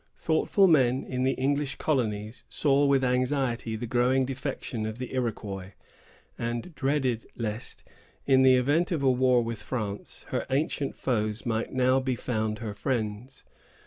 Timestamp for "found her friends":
12.15-13.45